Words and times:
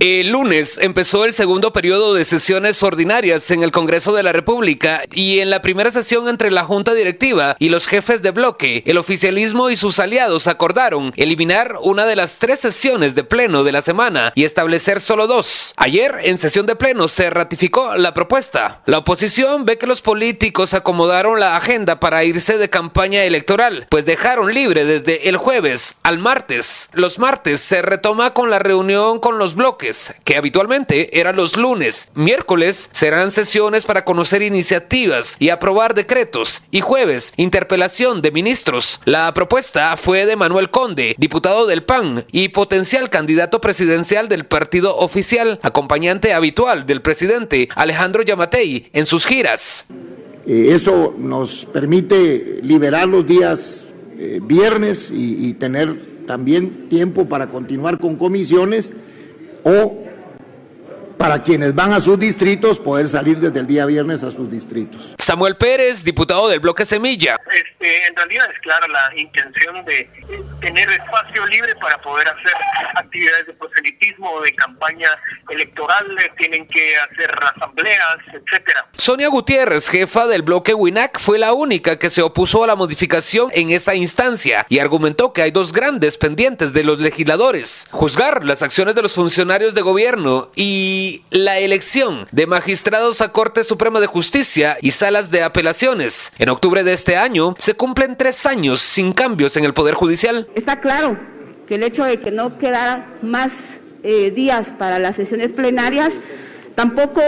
El 0.00 0.30
lunes 0.30 0.78
empezó 0.82 1.24
el 1.24 1.32
segundo 1.32 1.72
periodo 1.72 2.14
de 2.14 2.24
sesiones 2.24 2.82
ordinarias 2.82 3.52
en 3.52 3.62
el 3.62 3.70
Congreso 3.70 4.12
de 4.12 4.24
la 4.24 4.32
República 4.32 5.02
y 5.12 5.38
en 5.38 5.50
la 5.50 5.62
primera 5.62 5.92
sesión 5.92 6.28
entre 6.28 6.50
la 6.50 6.64
Junta 6.64 6.94
Directiva 6.94 7.54
y 7.60 7.68
los 7.68 7.86
jefes 7.86 8.20
de 8.20 8.32
bloque, 8.32 8.82
el 8.86 8.98
oficialismo 8.98 9.70
y 9.70 9.76
sus 9.76 10.00
aliados 10.00 10.48
acordaron 10.48 11.12
eliminar 11.16 11.76
una 11.80 12.06
de 12.06 12.16
las 12.16 12.40
tres 12.40 12.58
sesiones 12.58 13.14
de 13.14 13.22
pleno 13.22 13.62
de 13.62 13.70
la 13.70 13.82
semana 13.82 14.32
y 14.34 14.42
establecer 14.42 14.98
solo 14.98 15.28
dos. 15.28 15.72
Ayer, 15.76 16.18
en 16.24 16.38
sesión 16.38 16.66
de 16.66 16.74
pleno, 16.74 17.06
se 17.06 17.30
ratificó 17.30 17.94
la 17.94 18.14
propuesta. 18.14 18.82
La 18.86 18.98
oposición 18.98 19.64
ve 19.64 19.78
que 19.78 19.86
los 19.86 20.02
políticos 20.02 20.74
acomodaron 20.74 21.38
la 21.38 21.54
agenda 21.54 22.00
para 22.00 22.24
irse 22.24 22.58
de 22.58 22.68
campaña 22.68 23.22
electoral, 23.22 23.86
pues 23.90 24.06
dejaron 24.06 24.52
libre 24.52 24.84
desde 24.84 25.28
el 25.28 25.36
jueves 25.36 25.98
al 26.02 26.18
martes. 26.18 26.90
Los 26.92 27.20
martes 27.20 27.60
se 27.60 27.80
retoma 27.80 28.34
con 28.34 28.50
la 28.50 28.58
reunión 28.58 29.20
con 29.20 29.38
los 29.38 29.54
bloques 29.54 29.83
que 30.24 30.36
habitualmente 30.36 31.20
eran 31.20 31.36
los 31.36 31.56
lunes. 31.56 32.10
Miércoles 32.14 32.88
serán 32.92 33.30
sesiones 33.30 33.84
para 33.84 34.04
conocer 34.04 34.40
iniciativas 34.42 35.36
y 35.38 35.50
aprobar 35.50 35.94
decretos. 35.94 36.62
Y 36.70 36.80
jueves, 36.80 37.34
interpelación 37.36 38.22
de 38.22 38.30
ministros. 38.30 39.00
La 39.04 39.32
propuesta 39.34 39.96
fue 39.96 40.24
de 40.26 40.36
Manuel 40.36 40.70
Conde, 40.70 41.14
diputado 41.18 41.66
del 41.66 41.82
PAN 41.82 42.24
y 42.32 42.48
potencial 42.48 43.10
candidato 43.10 43.60
presidencial 43.60 44.28
del 44.28 44.46
partido 44.46 44.96
oficial, 44.96 45.58
acompañante 45.62 46.32
habitual 46.32 46.86
del 46.86 47.02
presidente 47.02 47.68
Alejandro 47.74 48.22
Yamatei 48.22 48.88
en 48.92 49.06
sus 49.06 49.26
giras. 49.26 49.84
Eh, 50.46 50.68
esto 50.70 51.14
nos 51.18 51.66
permite 51.66 52.60
liberar 52.62 53.08
los 53.08 53.26
días 53.26 53.84
eh, 54.18 54.40
viernes 54.42 55.10
y 55.12 55.52
tener 55.54 56.14
también 56.26 56.88
tiempo 56.88 57.26
para 57.28 57.50
continuar 57.50 57.98
con 57.98 58.16
comisiones 58.16 58.92
o 59.64 60.03
para 61.16 61.42
quienes 61.42 61.74
van 61.74 61.92
a 61.92 62.00
sus 62.00 62.18
distritos 62.18 62.78
poder 62.78 63.08
salir 63.08 63.38
desde 63.38 63.60
el 63.60 63.66
día 63.66 63.86
viernes 63.86 64.22
a 64.22 64.30
sus 64.30 64.50
distritos. 64.50 65.14
Samuel 65.18 65.56
Pérez, 65.56 66.04
diputado 66.04 66.48
del 66.48 66.60
bloque 66.60 66.84
Semilla. 66.84 67.36
Este, 67.52 68.06
en 68.06 68.16
realidad 68.16 68.46
es 68.52 68.60
clara 68.60 68.86
la 68.88 69.16
intención 69.18 69.84
de 69.84 70.08
tener 70.60 70.88
espacio 70.90 71.46
libre 71.46 71.74
para 71.76 72.00
poder 72.00 72.28
hacer 72.28 72.54
actividades 72.94 73.46
de 73.46 73.52
proselitismo 73.54 74.40
de 74.42 74.54
campaña 74.54 75.08
electoral, 75.50 76.16
tienen 76.38 76.66
que 76.66 76.96
hacer 76.96 77.30
asambleas, 77.56 78.16
etcétera. 78.32 78.86
Sonia 78.96 79.28
Gutiérrez, 79.28 79.88
jefa 79.88 80.26
del 80.26 80.42
bloque 80.42 80.74
WINAC, 80.74 81.18
fue 81.18 81.38
la 81.38 81.52
única 81.52 81.98
que 81.98 82.10
se 82.10 82.22
opuso 82.22 82.64
a 82.64 82.66
la 82.66 82.76
modificación 82.76 83.50
en 83.52 83.70
esa 83.70 83.94
instancia 83.94 84.66
y 84.68 84.78
argumentó 84.78 85.32
que 85.32 85.42
hay 85.42 85.50
dos 85.50 85.72
grandes 85.72 86.16
pendientes 86.16 86.72
de 86.72 86.84
los 86.84 87.00
legisladores, 87.00 87.86
juzgar 87.90 88.44
las 88.44 88.62
acciones 88.62 88.94
de 88.94 89.02
los 89.02 89.14
funcionarios 89.14 89.74
de 89.74 89.82
gobierno 89.82 90.50
y 90.54 91.03
la 91.30 91.58
elección 91.58 92.26
de 92.32 92.46
magistrados 92.46 93.20
a 93.20 93.32
Corte 93.32 93.64
Suprema 93.64 94.00
de 94.00 94.06
Justicia 94.06 94.76
y 94.80 94.90
salas 94.90 95.30
de 95.30 95.42
apelaciones. 95.42 96.32
En 96.38 96.48
octubre 96.48 96.84
de 96.84 96.92
este 96.92 97.16
año 97.16 97.54
se 97.58 97.74
cumplen 97.74 98.16
tres 98.16 98.46
años 98.46 98.80
sin 98.80 99.12
cambios 99.12 99.56
en 99.56 99.64
el 99.64 99.74
Poder 99.74 99.94
Judicial. 99.94 100.48
Está 100.54 100.80
claro 100.80 101.18
que 101.66 101.76
el 101.76 101.82
hecho 101.82 102.04
de 102.04 102.18
que 102.20 102.30
no 102.30 102.58
quedaran 102.58 103.18
más 103.22 103.52
eh, 104.02 104.30
días 104.30 104.68
para 104.78 104.98
las 104.98 105.16
sesiones 105.16 105.52
plenarias, 105.52 106.12
tampoco 106.74 107.20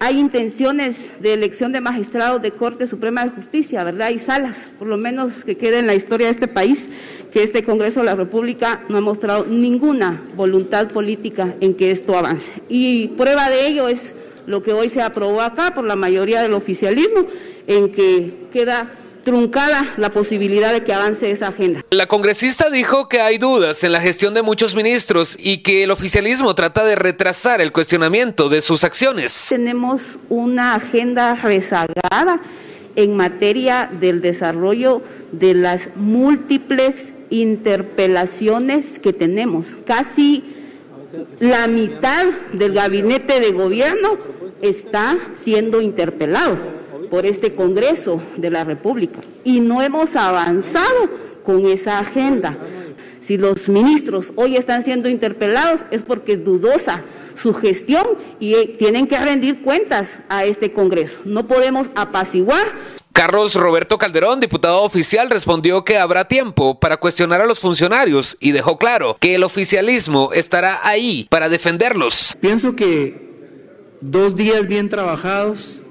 hay 0.00 0.18
intenciones 0.18 0.96
de 1.20 1.34
elección 1.34 1.72
de 1.72 1.80
magistrados 1.80 2.40
de 2.40 2.50
Corte 2.52 2.86
Suprema 2.86 3.24
de 3.24 3.30
Justicia, 3.30 3.84
¿verdad? 3.84 4.08
Hay 4.08 4.18
salas, 4.18 4.56
por 4.78 4.88
lo 4.88 4.96
menos 4.96 5.44
que 5.44 5.56
quede 5.58 5.78
en 5.78 5.86
la 5.86 5.94
historia 5.94 6.28
de 6.28 6.32
este 6.32 6.48
país, 6.48 6.88
que 7.32 7.42
este 7.42 7.64
Congreso 7.64 8.00
de 8.00 8.06
la 8.06 8.14
República 8.14 8.84
no 8.88 8.98
ha 8.98 9.00
mostrado 9.00 9.46
ninguna 9.46 10.22
voluntad 10.34 10.88
política 10.88 11.54
en 11.60 11.74
que 11.74 11.90
esto 11.90 12.16
avance. 12.16 12.52
Y 12.68 13.08
prueba 13.08 13.50
de 13.50 13.66
ello 13.66 13.88
es 13.88 14.14
lo 14.46 14.62
que 14.62 14.72
hoy 14.72 14.90
se 14.90 15.00
aprobó 15.00 15.40
acá 15.40 15.72
por 15.74 15.84
la 15.84 15.96
mayoría 15.96 16.42
del 16.42 16.54
oficialismo, 16.54 17.26
en 17.66 17.92
que 17.92 18.48
queda 18.52 18.92
truncada 19.24 19.94
la 19.96 20.10
posibilidad 20.10 20.72
de 20.72 20.82
que 20.82 20.92
avance 20.92 21.30
esa 21.30 21.48
agenda. 21.48 21.84
La 21.90 22.06
congresista 22.06 22.70
dijo 22.70 23.08
que 23.08 23.20
hay 23.20 23.38
dudas 23.38 23.84
en 23.84 23.92
la 23.92 24.00
gestión 24.00 24.34
de 24.34 24.42
muchos 24.42 24.74
ministros 24.74 25.36
y 25.38 25.58
que 25.58 25.84
el 25.84 25.90
oficialismo 25.90 26.54
trata 26.54 26.84
de 26.84 26.96
retrasar 26.96 27.60
el 27.60 27.70
cuestionamiento 27.70 28.48
de 28.48 28.62
sus 28.62 28.82
acciones. 28.82 29.46
Tenemos 29.50 30.00
una 30.30 30.74
agenda 30.74 31.34
rezagada 31.34 32.40
en 32.96 33.14
materia 33.14 33.90
del 34.00 34.20
desarrollo 34.20 35.02
de 35.32 35.54
las 35.54 35.82
múltiples 35.96 36.96
interpelaciones 37.30 38.98
que 38.98 39.12
tenemos. 39.12 39.66
Casi 39.86 40.44
la 41.38 41.66
mitad 41.66 42.26
del 42.52 42.74
gabinete 42.74 43.40
de 43.40 43.52
gobierno 43.52 44.18
está 44.62 45.18
siendo 45.42 45.80
interpelado 45.80 46.58
por 47.10 47.26
este 47.26 47.54
Congreso 47.54 48.20
de 48.36 48.50
la 48.50 48.64
República 48.64 49.20
y 49.44 49.60
no 49.60 49.82
hemos 49.82 50.14
avanzado 50.16 51.08
con 51.44 51.66
esa 51.66 51.98
agenda. 51.98 52.56
Si 53.26 53.36
los 53.36 53.68
ministros 53.68 54.32
hoy 54.36 54.56
están 54.56 54.84
siendo 54.84 55.08
interpelados 55.08 55.84
es 55.90 56.02
porque 56.02 56.32
es 56.32 56.44
dudosa 56.44 57.04
su 57.36 57.54
gestión 57.54 58.04
y 58.38 58.54
tienen 58.78 59.06
que 59.06 59.18
rendir 59.18 59.62
cuentas 59.62 60.08
a 60.28 60.44
este 60.44 60.72
Congreso. 60.72 61.20
No 61.24 61.46
podemos 61.46 61.88
apaciguar 61.94 62.66
Carlos 63.20 63.54
Roberto 63.54 63.98
Calderón, 63.98 64.40
diputado 64.40 64.82
oficial, 64.82 65.28
respondió 65.28 65.84
que 65.84 65.98
habrá 65.98 66.26
tiempo 66.26 66.80
para 66.80 66.96
cuestionar 66.96 67.42
a 67.42 67.44
los 67.44 67.58
funcionarios 67.58 68.38
y 68.40 68.52
dejó 68.52 68.78
claro 68.78 69.14
que 69.20 69.34
el 69.34 69.42
oficialismo 69.42 70.30
estará 70.32 70.78
ahí 70.88 71.26
para 71.28 71.50
defenderlos. 71.50 72.34
Pienso 72.40 72.74
que 72.74 73.20
dos 74.00 74.36
días 74.36 74.66
bien 74.66 74.88
trabajados 74.88 75.82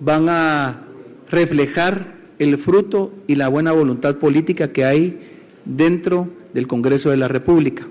van 0.00 0.30
a 0.30 0.86
reflejar 1.30 2.14
el 2.38 2.56
fruto 2.56 3.12
y 3.26 3.34
la 3.34 3.48
buena 3.48 3.72
voluntad 3.72 4.16
política 4.16 4.72
que 4.72 4.86
hay 4.86 5.36
dentro 5.66 6.30
del 6.54 6.66
Congreso 6.66 7.10
de 7.10 7.18
la 7.18 7.28
República. 7.28 7.86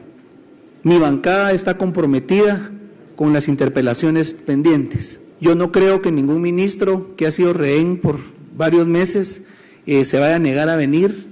Mi 0.81 0.97
bancada 0.97 1.51
está 1.51 1.77
comprometida 1.77 2.71
con 3.15 3.31
las 3.31 3.47
interpelaciones 3.47 4.33
pendientes. 4.33 5.19
Yo 5.39 5.53
no 5.53 5.71
creo 5.71 6.01
que 6.01 6.11
ningún 6.11 6.41
ministro 6.41 7.15
que 7.15 7.27
ha 7.27 7.31
sido 7.31 7.53
rehén 7.53 8.01
por 8.01 8.33
varios 8.55 8.87
meses 8.87 9.41
eh, 9.85 10.05
se 10.05 10.19
vaya 10.19 10.37
a 10.37 10.39
negar 10.39 10.69
a 10.69 10.75
venir, 10.75 11.27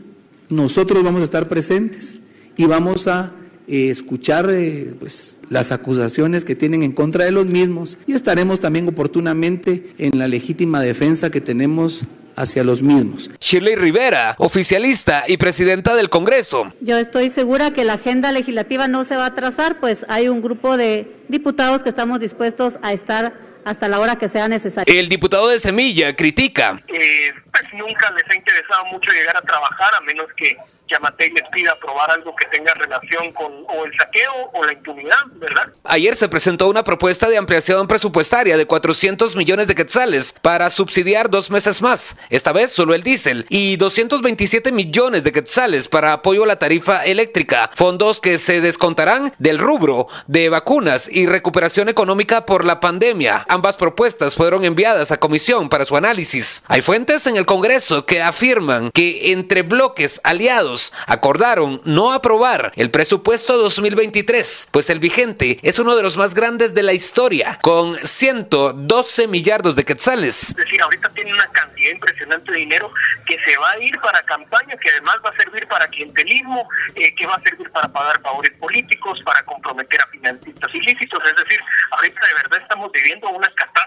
nosotros 0.50 1.03
vamos 1.03 1.22
a 1.22 1.25
estar 1.25 1.47
presentes 1.47 2.19
y 2.56 2.66
vamos 2.66 3.07
a 3.07 3.31
eh, 3.67 3.89
escuchar 3.89 4.50
eh, 4.50 4.94
pues, 5.00 5.38
las 5.50 5.72
acusaciones 5.72 6.45
que 6.45 6.56
tienen 6.56 6.83
en 6.83 6.91
contra 6.91 7.25
de 7.25 7.31
los 7.31 7.45
mismos 7.45 7.97
y 8.06 8.13
estaremos 8.13 8.59
también 8.59 8.88
oportunamente 8.88 9.94
en 9.97 10.19
la 10.19 10.28
legítima 10.28 10.81
defensa 10.81 11.29
que 11.29 11.41
tenemos 11.41 12.03
hacia 12.35 12.63
los 12.63 12.81
mismos. 12.81 13.29
Shirley 13.39 13.75
Rivera, 13.75 14.35
oficialista 14.38 15.23
y 15.28 15.38
presidenta 15.38 15.95
del 15.95 16.09
Congreso. 16.09 16.73
Yo 16.81 16.97
estoy 16.97 17.29
segura 17.29 17.72
que 17.72 17.85
la 17.85 17.94
agenda 17.94 18.31
legislativa 18.31 18.88
no 18.88 19.03
se 19.06 19.16
va 19.16 19.25
a 19.25 19.28
atrasar, 19.28 19.79
pues 19.79 20.06
hay 20.09 20.28
un 20.29 20.41
grupo 20.41 20.75
de 20.75 21.16
diputados 21.29 21.83
que 21.83 21.89
estamos 21.89 22.19
dispuestos 22.19 22.79
a 22.81 22.94
estar 22.94 23.53
hasta 23.66 23.88
la 23.88 24.00
hora 24.00 24.16
que 24.18 24.29
sea 24.29 24.47
necesario. 24.47 24.94
El 24.94 25.09
diputado 25.09 25.50
de 25.50 25.59
Semilla 25.59 26.16
critica. 26.16 26.81
Eh, 26.88 27.31
pues 27.53 27.66
nunca 27.74 28.12
les 28.12 28.24
ha 28.30 28.36
interesado 28.36 28.86
mucho 28.86 29.12
llegar 29.12 29.38
a 29.38 29.41
trabajar 29.41 29.94
a 29.96 30.02
menos 30.02 30.25
que 30.36 30.58
Yamatei 30.90 31.30
les 31.30 31.47
pida 31.50 31.72
aprobar 31.72 32.12
algo 32.12 32.36
que 32.36 32.46
tenga 32.47 32.74
relación 32.74 33.31
con 33.31 33.52
o 33.68 33.86
el 33.86 33.94
saqueo 33.97 34.52
o 34.53 34.64
la 34.64 34.74
impunidad, 34.74 35.18
¿verdad? 35.36 35.69
Ayer 35.84 36.16
se 36.16 36.28
presentó 36.28 36.68
una 36.68 36.84
propuesta 36.84 37.30
de 37.30 37.38
ampliación 37.38 37.88
presupuestaria 37.88 38.58
de 38.58 38.66
400 38.66 39.36
millones 39.36 39.68
de 39.68 39.75
quetzales 39.75 40.34
para 40.42 40.69
subsidiar 40.69 41.30
dos 41.30 41.52
meses 41.52 41.81
más, 41.81 42.18
esta 42.30 42.52
vez 42.52 42.72
solo 42.72 42.94
el 42.94 43.03
diésel, 43.03 43.46
y 43.50 43.78
227 43.78 44.72
millones 44.72 45.24
de 45.24 45.31
quetzales 45.31 45.88
para 45.88 46.13
apoyo 46.13 46.44
a 46.44 46.47
la 46.47 46.59
tarifa 46.59 47.06
eléctrica, 47.06 47.69
fondos 47.75 48.19
que 48.19 48.38
se 48.38 48.62
descontarán 48.62 49.34
del 49.38 49.59
rubro 49.59 50.08
de 50.28 50.50
vacunas 50.50 51.09
y 51.09 51.28
recuperación 51.28 51.88
económica 51.88 52.45
por 52.45 52.66
la 52.66 52.80
pandemia. 52.80 53.45
Ambas 53.48 53.77
propuestas 53.77 54.36
fueron 54.36 54.66
enviadas 54.66 55.12
a 55.12 55.18
comisión 55.18 55.69
para 55.69 55.86
su 55.86 55.95
análisis. 55.95 56.63
Hay 56.68 56.81
fuentes 56.81 57.25
en 57.27 57.38
el 57.38 57.43
Congreso 57.45 58.06
que 58.06 58.22
afirman 58.22 58.92
que 58.92 59.31
entre 59.31 59.62
bloques 59.62 60.22
aliados 60.24 60.94
acordaron 61.07 61.81
no 61.86 62.12
aprobar 62.12 62.72
el 62.75 62.92
presupuesto 62.92 63.57
2023, 63.57 64.68
pues 64.72 64.90
el 64.90 65.00
vigente 65.00 65.60
es 65.62 65.80
uno 65.80 65.95
de 65.95 66.04
los 66.04 66.18
más 66.18 66.34
grandes 66.34 66.74
de 66.74 66.84
la 66.84 66.94
historia, 66.94 67.57
con 67.62 67.95
112 67.95 69.28
millardos 69.28 69.75
de 69.75 69.84
quetzales. 69.84 70.50
Es 70.50 70.56
decir, 70.56 70.81
ahorita 70.81 71.10
tiene 71.10 71.34
una 71.34 71.48
cantidad 71.51 71.92
impresionante 71.92 72.51
de 72.51 72.57
dinero 72.60 72.92
que 73.25 73.38
se 73.44 73.57
va 73.57 73.72
a 73.72 73.80
ir 73.80 74.00
para 74.01 74.22
campaña, 74.24 74.75
que 74.78 74.89
además 74.89 75.18
va 75.25 75.30
a 75.30 75.36
servir 75.36 75.68
para 75.68 75.88
clientelismo, 75.88 76.68
eh, 76.96 77.13
que 77.16 77.25
va 77.25 77.36
a 77.36 77.42
servir 77.42 77.69
para 77.72 77.88
pagar 77.92 78.22
favores 78.22 78.51
políticos, 78.60 79.19
para 79.25 79.44
comprometer 79.44 80.01
a 80.01 80.07
financistas 80.07 80.74
ilícitos. 80.74 81.19
Es 81.25 81.36
decir, 81.44 81.60
ahorita 81.92 82.28
de 82.28 82.34
verdad 82.34 82.60
estamos 82.62 82.92
viviendo 82.92 83.30
una 83.30 83.48
catástrofe. 83.56 83.82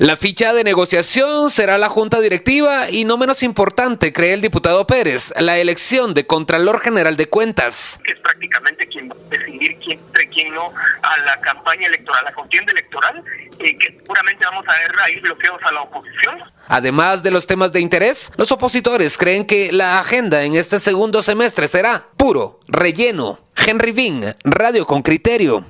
La 0.00 0.16
ficha 0.16 0.54
de 0.54 0.64
negociación 0.64 1.50
será 1.50 1.76
la 1.76 1.90
junta 1.90 2.22
directiva 2.22 2.88
y 2.88 3.04
no 3.04 3.18
menos 3.18 3.42
importante, 3.42 4.14
cree 4.14 4.32
el 4.32 4.40
diputado 4.40 4.86
Pérez, 4.86 5.34
la 5.38 5.58
elección 5.58 6.14
de 6.14 6.26
Contralor 6.26 6.80
General 6.80 7.18
de 7.18 7.28
Cuentas. 7.28 8.00
Que 8.02 8.14
es 8.14 8.18
prácticamente 8.20 8.86
quien 8.86 9.10
va 9.10 9.14
a 9.14 9.28
decidir 9.28 9.76
quién, 9.84 9.98
entre 9.98 10.26
quién 10.30 10.40
quién 10.40 10.54
no 10.54 10.72
a 11.02 11.18
la 11.26 11.38
campaña 11.42 11.86
electoral, 11.86 12.24
a 12.24 12.30
la 12.30 12.34
contienda 12.34 12.72
electoral, 12.72 13.22
eh, 13.58 13.76
que 13.76 13.98
seguramente 13.98 14.42
vamos 14.46 14.64
a 14.66 14.72
ver 14.72 14.90
ahí 15.04 15.20
bloqueos 15.20 15.60
a 15.62 15.72
la 15.72 15.82
oposición. 15.82 16.38
Además 16.68 17.22
de 17.22 17.30
los 17.30 17.46
temas 17.46 17.70
de 17.70 17.80
interés, 17.80 18.32
los 18.38 18.50
opositores 18.52 19.18
creen 19.18 19.46
que 19.46 19.70
la 19.70 19.98
agenda 19.98 20.44
en 20.44 20.54
este 20.54 20.78
segundo 20.78 21.20
semestre 21.20 21.68
será 21.68 22.06
puro 22.16 22.60
relleno. 22.68 23.38
Henry 23.54 23.92
Bean, 23.92 24.34
Radio 24.44 24.86
con 24.86 25.02
Criterio. 25.02 25.66